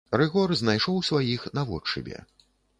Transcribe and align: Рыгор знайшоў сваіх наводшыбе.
Рыгор 0.19 0.53
знайшоў 0.61 0.97
сваіх 1.11 1.47
наводшыбе. 1.61 2.17